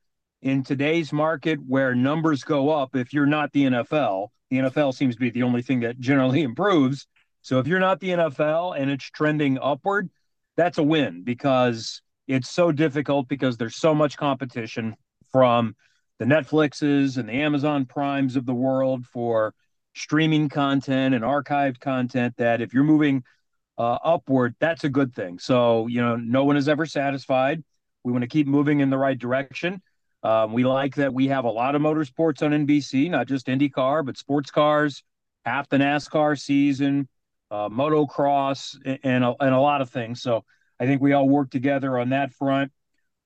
[0.40, 5.16] in today's market where numbers go up, if you're not the NFL, the NFL seems
[5.16, 7.06] to be the only thing that generally improves.
[7.42, 10.08] So if you're not the NFL and it's trending upward,
[10.56, 14.96] that's a win because it's so difficult because there's so much competition
[15.30, 15.76] from
[16.18, 19.52] the Netflixes and the Amazon Primes of the world for
[19.94, 23.24] streaming content and archived content that if you're moving–
[23.78, 25.38] uh, upward, that's a good thing.
[25.38, 27.62] So, you know, no one is ever satisfied.
[28.02, 29.80] We want to keep moving in the right direction.
[30.22, 34.04] Um, we like that we have a lot of motorsports on NBC, not just IndyCar,
[34.04, 35.04] but sports cars,
[35.44, 37.08] half the NASCAR season,
[37.52, 40.20] uh, motocross, and, and a, and a lot of things.
[40.20, 40.44] So
[40.80, 42.72] I think we all work together on that front.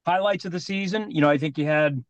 [0.04, 2.04] Highlights of the season, you know, I think you had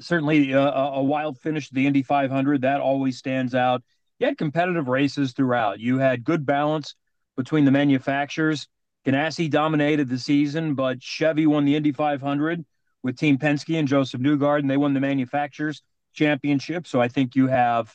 [0.00, 2.60] certainly a, a wild finish to the Indy 500.
[2.60, 3.82] That always stands out.
[4.18, 5.80] You had competitive races throughout.
[5.80, 6.94] You had good balance
[7.36, 8.68] between the manufacturers.
[9.06, 12.64] Ganassi dominated the season, but Chevy won the Indy 500
[13.06, 15.80] with Team Penske and Josef Newgarden, they won the manufacturers
[16.12, 16.86] championship.
[16.86, 17.94] So I think you have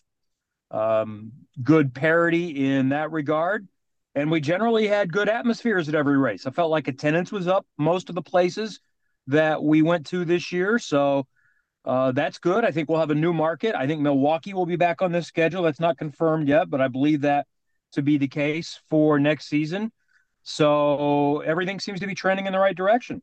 [0.72, 3.68] um, good parity in that regard.
[4.16, 6.46] And we generally had good atmospheres at every race.
[6.46, 8.80] I felt like attendance was up most of the places
[9.28, 10.80] that we went to this year.
[10.80, 11.28] So
[11.86, 12.64] uh, that's good.
[12.64, 13.76] I think we'll have a new market.
[13.76, 15.64] I think Milwaukee will be back on this schedule.
[15.64, 17.48] That's not confirmed yet, but I believe that
[17.92, 19.92] to be the case for next season.
[20.44, 23.22] So everything seems to be trending in the right direction.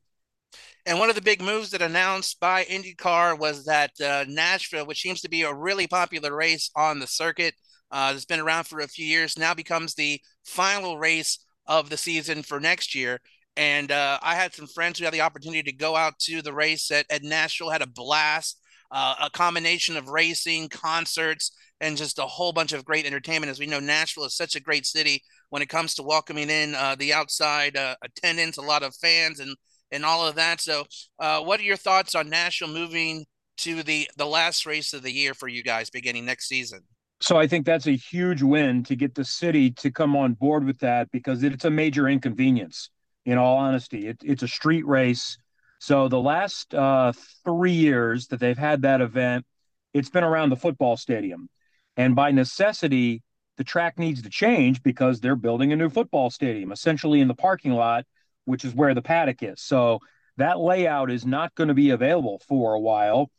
[0.86, 5.02] And one of the big moves that announced by IndyCar was that uh, Nashville, which
[5.02, 7.54] seems to be a really popular race on the circuit,
[7.90, 11.96] uh, has been around for a few years, now becomes the final race of the
[11.96, 13.20] season for next year.
[13.56, 16.52] And uh, I had some friends who had the opportunity to go out to the
[16.54, 22.18] race at, at Nashville, had a blast, uh, a combination of racing, concerts, and just
[22.18, 23.50] a whole bunch of great entertainment.
[23.50, 26.74] As we know, Nashville is such a great city when it comes to welcoming in
[26.74, 29.56] uh, the outside uh, attendance, a lot of fans, and
[29.90, 30.60] and all of that.
[30.60, 30.84] So,
[31.18, 33.26] uh, what are your thoughts on Nashville moving
[33.58, 36.80] to the the last race of the year for you guys beginning next season?
[37.20, 40.64] So I think that's a huge win to get the city to come on board
[40.64, 42.90] with that because it's a major inconvenience.
[43.26, 45.36] In all honesty, it, it's a street race.
[45.78, 47.12] So the last uh,
[47.44, 49.46] three years that they've had that event,
[49.94, 51.48] it's been around the football stadium.
[51.96, 53.22] And by necessity,
[53.56, 57.34] the track needs to change because they're building a new football stadium, essentially in the
[57.34, 58.04] parking lot,
[58.44, 59.60] which is where the paddock is.
[59.60, 60.00] So
[60.36, 63.30] that layout is not going to be available for a while.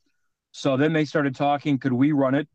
[0.51, 2.47] So then they started talking, could we run it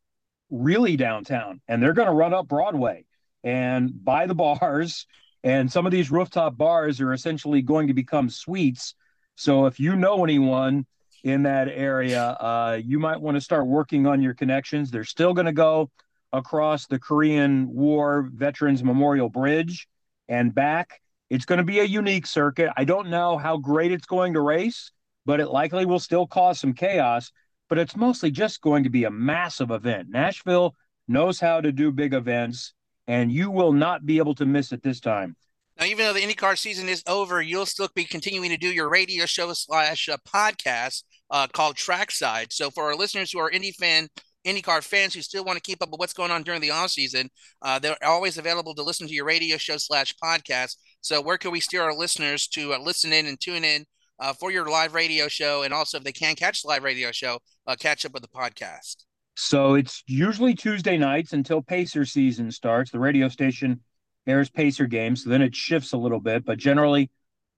[0.51, 1.61] really downtown?
[1.67, 3.07] And they're going to run up Broadway
[3.43, 5.07] and buy the bars.
[5.43, 8.95] And some of these rooftop bars are essentially going to become suites.
[9.37, 10.87] So if you know anyone
[11.23, 14.91] in that area, uh, you might want to start working on your connections.
[14.91, 15.91] They're still going to go
[16.33, 19.89] across the Korean War Veterans Memorial Bridge
[20.29, 21.01] and back.
[21.31, 22.71] It's going to be a unique circuit.
[22.77, 24.93] I don't know how great it's going to race,
[25.25, 27.33] but it likely will still cause some chaos.
[27.69, 30.09] But it's mostly just going to be a massive event.
[30.11, 30.75] Nashville
[31.09, 32.75] knows how to do big events,
[33.07, 35.37] and you will not be able to miss it this time.
[35.79, 38.89] Now, even though the IndyCar season is over, you'll still be continuing to do your
[38.89, 42.53] radio show slash uh, podcast uh, called Trackside.
[42.53, 44.09] So for our listeners who are Indy fan,
[44.47, 46.91] IndyCar fans who still want to keep up with what's going on during the off
[46.91, 47.29] season,
[47.63, 50.77] uh, they're always available to listen to your radio show slash podcast.
[51.01, 53.85] So where can we steer our listeners to uh, listen in and tune in
[54.21, 57.11] uh, for your live radio show, and also if they can't catch the live radio
[57.11, 59.05] show, uh, catch up with the podcast.
[59.37, 62.93] So it's usually Tuesday nights until Pacer season starts.
[62.93, 63.81] The radio station
[64.27, 67.11] airs Pacer games, so then it shifts a little bit, but generally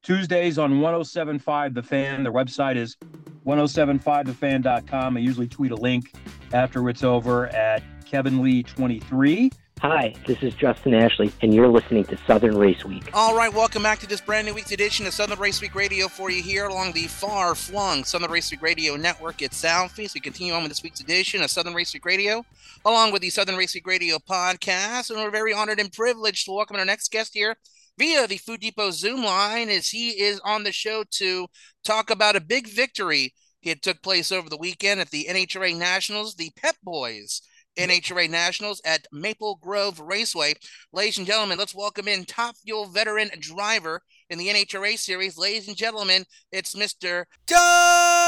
[0.02, 2.22] Tuesdays on 1075 The Fan.
[2.22, 2.96] The website is
[3.44, 5.16] 1075thefan.com.
[5.16, 6.12] I usually tweet a link
[6.52, 9.50] after it's over at Kevin Lee 23.
[9.83, 13.11] Hi, this is Justin Ashley, and you're listening to Southern Race Week.
[13.12, 16.09] All right, welcome back to this brand new week's edition of Southern Race Week Radio
[16.09, 20.15] for you here along the far flung Southern Race Week Radio network at Southfeast.
[20.15, 22.43] We continue on with this week's edition of Southern Race Week Radio,
[22.87, 25.11] along with the Southern Race Week Radio podcast.
[25.11, 27.55] And we're very honored and privileged to welcome our next guest here
[27.99, 31.49] via the Food Depot Zoom line as he is on the show to
[31.85, 36.37] talk about a big victory it took place over the weekend at the NHRA Nationals,
[36.37, 37.43] the Pep Boys
[37.77, 40.55] NHRA Nationals at Maple Grove Raceway.
[40.93, 45.39] Ladies and gentlemen, let's welcome in top fuel veteran driver in the NHRA series.
[45.39, 47.25] Ladies and gentlemen, it's Mr.
[47.47, 48.27] Doug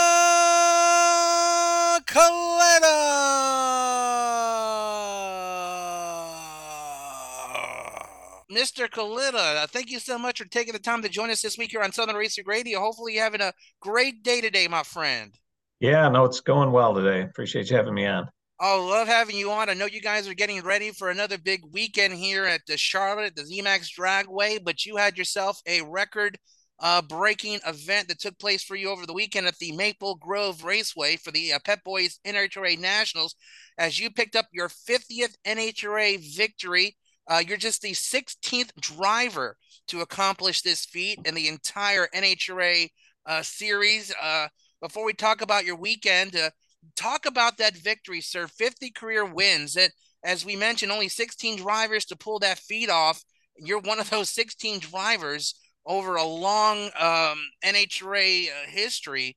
[8.50, 8.88] Mr.
[8.88, 11.70] Kalitta, uh, thank you so much for taking the time to join us this week
[11.70, 12.80] here on Southern Racing Radio.
[12.80, 15.32] Hopefully, you're having a great day today, my friend.
[15.80, 17.22] Yeah, no, it's going well today.
[17.22, 18.28] Appreciate you having me on.
[18.60, 19.68] Oh, love having you on.
[19.68, 23.36] I know you guys are getting ready for another big weekend here at the Charlotte,
[23.36, 26.38] the ZMAX Dragway, but you had yourself a record
[26.80, 30.64] uh, breaking event that took place for you over the weekend at the Maple Grove
[30.64, 33.36] Raceway for the uh, Pep Boys NHRA Nationals
[33.78, 36.96] as you picked up your 50th NHRA victory
[37.28, 39.56] uh, you're just the 16th driver
[39.88, 42.88] to accomplish this feat in the entire NHRA
[43.26, 44.12] uh, series.
[44.20, 44.48] Uh,
[44.80, 46.50] before we talk about your weekend, uh,
[46.96, 48.46] talk about that victory, sir.
[48.46, 49.74] 50 career wins.
[49.74, 49.90] That,
[50.24, 53.22] as we mentioned, only 16 drivers to pull that feat off.
[53.56, 55.54] You're one of those 16 drivers
[55.86, 59.36] over a long um, NHRA uh, history.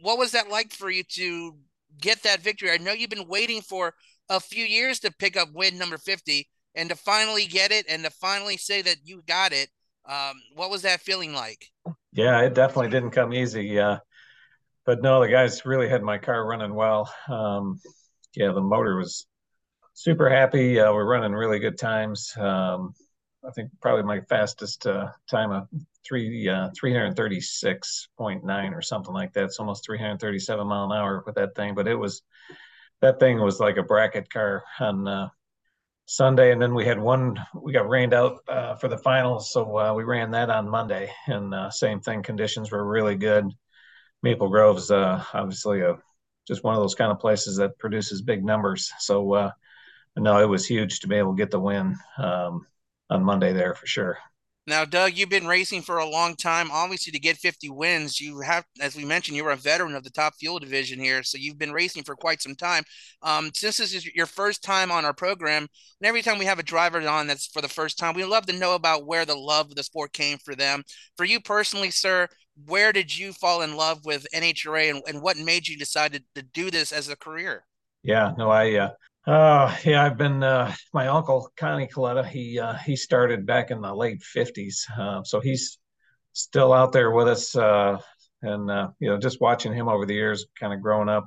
[0.00, 1.56] What was that like for you to
[2.00, 2.70] get that victory?
[2.70, 3.94] I know you've been waiting for
[4.28, 8.04] a few years to pick up win number 50 and to finally get it and
[8.04, 9.68] to finally say that you got it
[10.08, 11.66] um, what was that feeling like
[12.12, 13.98] yeah it definitely didn't come easy uh,
[14.84, 17.80] but no the guys really had my car running well um,
[18.34, 19.26] yeah the motor was
[19.94, 22.94] super happy uh, we're running really good times um,
[23.46, 25.68] i think probably my fastest uh, time of
[26.06, 31.54] three uh, 336.9 or something like that it's almost 337 mile an hour with that
[31.54, 32.22] thing but it was
[33.00, 35.28] that thing was like a bracket car on uh,
[36.06, 37.42] Sunday, and then we had one.
[37.54, 41.10] We got rained out uh, for the finals, so uh, we ran that on Monday.
[41.26, 43.46] And uh, same thing, conditions were really good.
[44.24, 45.98] Maple Grove's uh, obviously a
[46.48, 48.90] just one of those kind of places that produces big numbers.
[48.98, 49.50] So uh,
[50.16, 52.66] no, it was huge to be able to get the win um,
[53.10, 54.16] on Monday there for sure.
[54.66, 56.70] Now, Doug, you've been racing for a long time.
[56.70, 60.10] Obviously, to get 50 wins, you have, as we mentioned, you're a veteran of the
[60.10, 61.22] top fuel division here.
[61.22, 62.82] So you've been racing for quite some time.
[63.20, 65.66] Um, since this is your first time on our program,
[66.00, 68.46] and every time we have a driver on that's for the first time, we love
[68.46, 70.82] to know about where the love of the sport came for them.
[71.18, 72.26] For you personally, sir,
[72.66, 76.22] where did you fall in love with NHRA and, and what made you decide to,
[76.34, 77.64] to do this as a career?
[78.02, 78.90] Yeah, no, I uh,
[79.26, 83.80] uh, yeah, I've been uh, my uncle Connie Kalitta, He uh, he started back in
[83.80, 85.78] the late fifties, uh, so he's
[86.34, 87.56] still out there with us.
[87.56, 87.98] Uh,
[88.42, 91.26] and uh, you know, just watching him over the years, kind of growing up,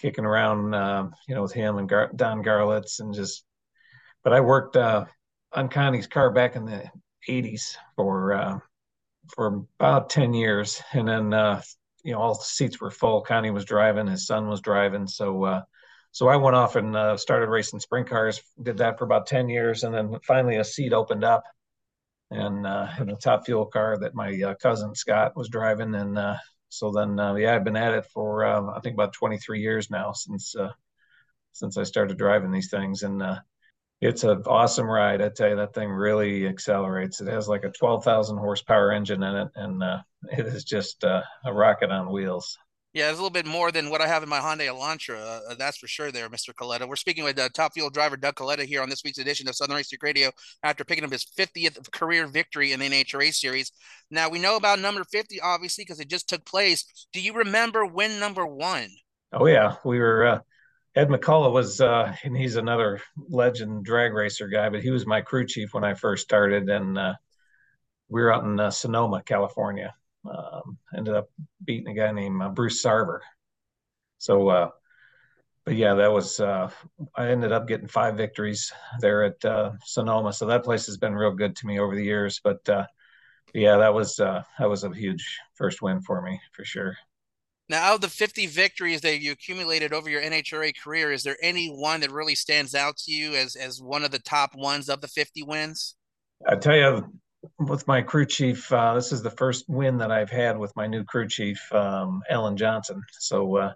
[0.00, 3.44] kicking around, uh, you know, with him and Gar- Don Garlits, and just.
[4.22, 5.06] But I worked uh,
[5.52, 6.84] on Connie's car back in the
[7.28, 8.58] '80s for uh,
[9.34, 11.62] for about ten years, and then uh,
[12.04, 13.22] you know all the seats were full.
[13.22, 15.44] Connie was driving, his son was driving, so.
[15.44, 15.62] Uh,
[16.14, 18.42] so I went off and uh, started racing sprint cars.
[18.62, 21.42] Did that for about ten years, and then finally a seat opened up,
[22.30, 26.18] and uh, in a top fuel car that my uh, cousin Scott was driving, and
[26.18, 26.36] uh,
[26.68, 29.60] so then uh, yeah, I've been at it for um, I think about twenty three
[29.62, 30.72] years now since uh,
[31.52, 33.22] since I started driving these things, and
[34.02, 35.22] it's an awesome ride.
[35.22, 37.20] I tell you, that thing really accelerates.
[37.20, 39.82] It has like a twelve thousand horsepower engine in it, and
[40.30, 42.58] it is just a rocket on wheels.
[42.94, 45.40] Yeah, it's a little bit more than what I have in my Hyundai Elantra.
[45.48, 46.52] Uh, that's for sure, there, Mr.
[46.52, 46.86] Kalitta.
[46.86, 49.54] We're speaking with uh, top fuel driver Doug Kalitta here on this week's edition of
[49.54, 50.30] Southern Racing Radio
[50.62, 53.72] after picking up his 50th career victory in the NHRA series.
[54.10, 56.84] Now, we know about number 50, obviously, because it just took place.
[57.14, 58.90] Do you remember win number one?
[59.32, 59.76] Oh, yeah.
[59.86, 60.38] We were, uh,
[60.94, 65.22] Ed McCulloch was, uh, and he's another legend drag racer guy, but he was my
[65.22, 66.68] crew chief when I first started.
[66.68, 67.14] And uh,
[68.08, 69.94] we were out in uh, Sonoma, California
[70.28, 71.30] um, ended up
[71.64, 73.20] beating a guy named uh, Bruce Sarver.
[74.18, 74.70] So, uh,
[75.64, 76.70] but yeah, that was uh,
[77.16, 80.32] I ended up getting five victories there at Sonoma.
[80.32, 82.40] So that place has been real good to me over the years.
[82.42, 82.60] But
[83.54, 86.96] yeah, that was that was a huge first win for me for sure.
[87.72, 91.38] Now, out of the 50 victories that you accumulated over your NHRA career, is there
[91.40, 94.90] any one that really stands out to you as as one of the top ones
[94.90, 95.94] of the 50 wins?
[96.46, 97.10] I tell you,
[97.58, 100.86] with my crew chief, uh, this is the first win that I've had with my
[100.86, 103.02] new crew chief, um, Alan Johnson.
[103.18, 103.72] So uh,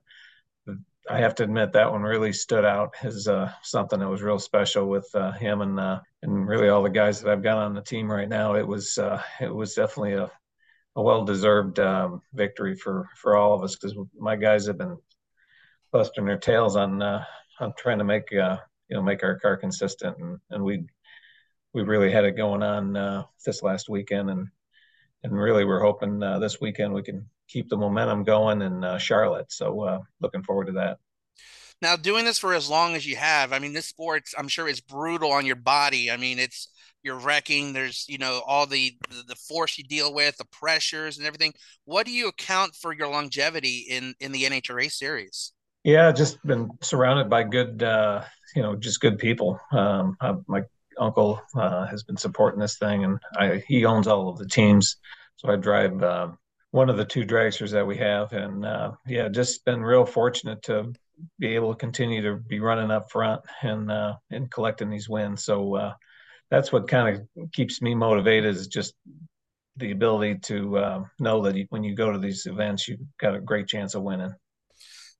[1.08, 4.38] I have to admit that one really stood out as uh, something that was real
[4.38, 7.72] special with uh, him and uh, and really all the guys that I've got on
[7.72, 8.56] the team right now.
[8.56, 10.30] It was uh, it was definitely a,
[10.96, 14.96] a well deserved um, victory for for all of us because my guys have been
[15.92, 18.56] busting their tails on on trying to make uh,
[18.88, 20.84] you know make our car consistent and and we
[21.76, 24.48] we really had it going on uh, this last weekend, and
[25.22, 28.96] and really we're hoping uh, this weekend we can keep the momentum going in uh,
[28.96, 29.52] Charlotte.
[29.52, 30.96] So uh, looking forward to that.
[31.82, 34.66] Now, doing this for as long as you have, I mean, this sports, I'm sure,
[34.66, 36.10] is brutal on your body.
[36.10, 36.68] I mean, it's
[37.06, 37.72] you're wrecking.
[37.72, 38.96] There's, you know, all the,
[39.28, 41.54] the force you deal with, the pressures and everything.
[41.84, 45.52] What do you account for your longevity in in the NHRA series?
[45.84, 48.24] Yeah, just been surrounded by good, uh,
[48.56, 49.60] you know, just good people.
[49.70, 50.64] Um, I, my
[50.98, 54.96] uncle uh, has been supporting this thing, and I, he owns all of the teams.
[55.36, 56.30] So I drive uh,
[56.72, 60.60] one of the two dragsters that we have, and uh, yeah, just been real fortunate
[60.64, 60.92] to
[61.38, 65.44] be able to continue to be running up front and uh, and collecting these wins.
[65.44, 65.94] So uh,
[66.50, 68.94] that's what kind of keeps me motivated is just
[69.76, 73.40] the ability to uh, know that when you go to these events, you've got a
[73.40, 74.32] great chance of winning.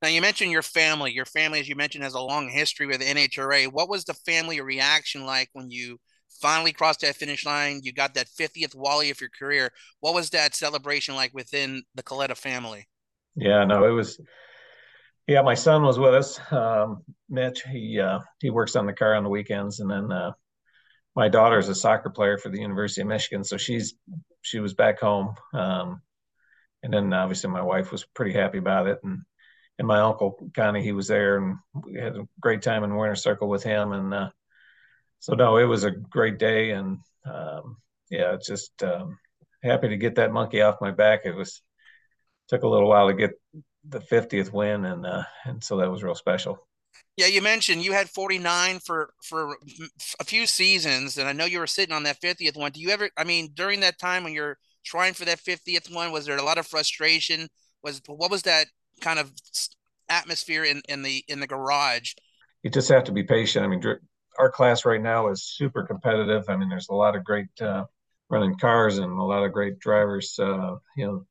[0.03, 1.13] Now you mentioned your family.
[1.13, 3.73] Your family, as you mentioned, has a long history with NHRA.
[3.73, 5.99] What was the family reaction like when you
[6.41, 7.81] finally crossed that finish line?
[7.83, 9.73] You got that 50th Wally of your career.
[10.01, 12.87] What was that celebration like within the Kalitta family?
[13.37, 14.21] Yeah, no, it was.
[15.27, 16.39] Yeah, my son was with us.
[16.53, 20.33] Um, Mitch, he uh, he works on the car on the weekends, and then uh,
[21.17, 23.95] my daughter is a soccer player for the University of Michigan, so she's
[24.43, 25.35] she was back home.
[25.55, 26.03] Um,
[26.83, 29.23] and then obviously my wife was pretty happy about it, and
[29.79, 33.17] and my uncle Connie, he was there, and we had a great time in Winter
[33.17, 34.31] Circle with him, and uh,
[35.19, 37.79] so no, it was a great day, and um,
[38.11, 39.19] yeah, just um,
[39.63, 41.23] happy to get that monkey off my back.
[41.25, 41.63] It was
[42.49, 43.33] took a little while to get
[43.89, 46.66] the 50th win, and uh, and so that was real special.
[47.17, 49.57] Yeah, you mentioned you had 49 for for
[50.21, 52.73] a few seasons, and I know you were sitting on that 50th one.
[52.73, 53.09] Do you ever?
[53.17, 56.43] I mean, during that time when you're trying for that 50th one, was there a
[56.43, 57.49] lot of frustration?
[57.83, 58.67] Was what was that
[59.01, 59.33] kind of
[60.09, 62.13] atmosphere in, in the in the garage?
[62.63, 63.65] You just have to be patient.
[63.65, 63.83] I mean,
[64.39, 66.45] our class right now is super competitive.
[66.49, 67.85] I mean, there's a lot of great uh,
[68.29, 70.39] running cars and a lot of great drivers.
[70.39, 71.27] Uh, you know,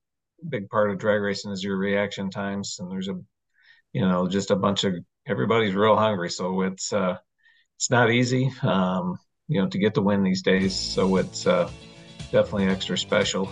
[0.50, 3.20] big part of drag racing is your reaction times, and there's a,
[3.94, 4.96] you know, just a bunch of
[5.28, 6.30] everybody's real hungry.
[6.30, 7.18] So it's uh,
[7.78, 9.18] it's not easy, um,
[9.48, 10.76] you know, to get the win these days.
[10.76, 11.70] So it's uh,
[12.32, 13.52] definitely extra special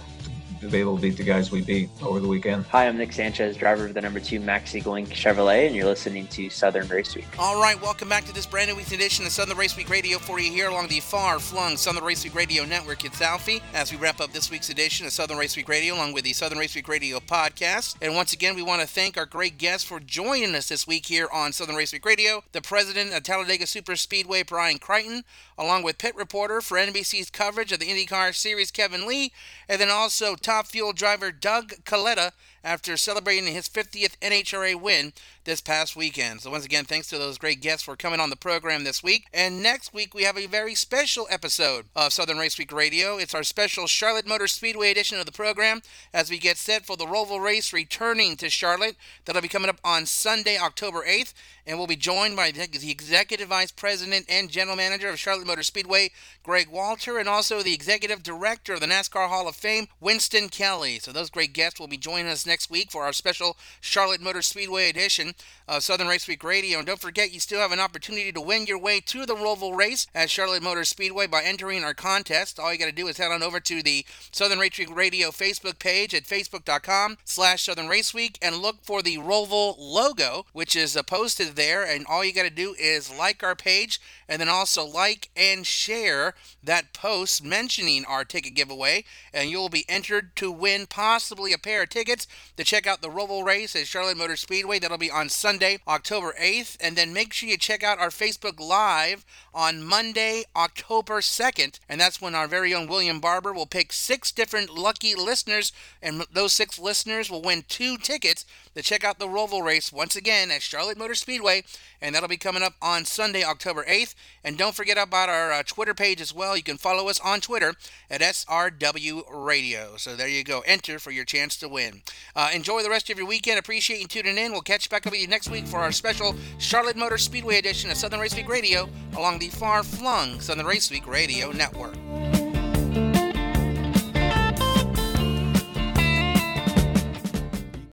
[0.63, 2.65] to be able to beat the guys we beat over the weekend.
[2.67, 6.25] Hi, I'm Nick Sanchez, driver of the number two Maxi Link Chevrolet, and you're listening
[6.27, 7.27] to Southern Race Week.
[7.37, 10.17] All right, welcome back to this brand new week's edition of Southern Race Week Radio
[10.19, 13.03] for you here along the far flung Southern Race Week Radio Network.
[13.03, 16.13] It's Alfie as we wrap up this week's edition of Southern Race Week Radio along
[16.13, 17.97] with the Southern Race Week Radio podcast.
[18.01, 21.07] And once again, we want to thank our great guests for joining us this week
[21.07, 22.43] here on Southern Race Week Radio.
[22.53, 25.25] The president of Talladega Super Speedway, Brian Crichton,
[25.57, 29.33] along with pit reporter for NBC's coverage of the IndyCar Series, Kevin Lee,
[29.67, 32.31] and then also top fuel driver Doug Kalitta
[32.63, 35.11] after celebrating his 50th NHRA win
[35.45, 36.41] this past weekend.
[36.41, 39.27] So, once again, thanks to those great guests for coming on the program this week.
[39.33, 43.17] And next week, we have a very special episode of Southern Race Week Radio.
[43.17, 45.81] It's our special Charlotte Motor Speedway edition of the program
[46.13, 48.95] as we get set for the Roval race returning to Charlotte.
[49.25, 51.33] That'll be coming up on Sunday, October 8th.
[51.65, 55.63] And we'll be joined by the Executive Vice President and General Manager of Charlotte Motor
[55.63, 56.11] Speedway,
[56.43, 60.99] Greg Walter, and also the Executive Director of the NASCAR Hall of Fame, Winston Kelly.
[60.99, 64.41] So, those great guests will be joining us next week for our special Charlotte Motor
[64.41, 65.32] Speedway edition
[65.67, 66.77] of Southern Race Week Radio.
[66.77, 69.75] And don't forget, you still have an opportunity to win your way to the Roval
[69.75, 72.59] race at Charlotte Motor Speedway by entering our contest.
[72.59, 75.29] All you got to do is head on over to the Southern Race Week Radio
[75.29, 80.75] Facebook page at facebook.com slash Southern Race Week and look for the Roval logo, which
[80.75, 81.83] is posted there.
[81.83, 85.65] And all you got to do is like our page and then also like and
[85.65, 89.05] share that post mentioning our ticket giveaway.
[89.33, 92.27] And you'll be entered to win possibly a pair of tickets
[92.57, 94.79] to check out the Roval race at Charlotte Motor Speedway.
[94.79, 96.75] That'll be on Sunday, October 8th.
[96.81, 101.79] And then make sure you check out our Facebook Live on Monday, October 2nd.
[101.87, 105.71] And that's when our very own William Barber will pick six different lucky listeners.
[106.01, 108.45] And those six listeners will win two tickets
[108.75, 111.63] to check out the Roval race once again at Charlotte Motor Speedway.
[112.01, 114.15] And that'll be coming up on Sunday, October 8th.
[114.43, 116.57] And don't forget about our uh, Twitter page as well.
[116.57, 117.75] You can follow us on Twitter
[118.09, 119.95] at SRW Radio.
[119.95, 120.63] So there you go.
[120.65, 122.01] Enter for your chance to win.
[122.35, 123.57] Uh, enjoy the rest of your weekend.
[123.57, 124.51] Appreciate you tuning in.
[124.51, 127.59] We'll catch you back up with you next week for our special Charlotte Motor Speedway
[127.59, 131.93] edition of Southern Race Week Radio along the far flung Southern Race Week Radio Network.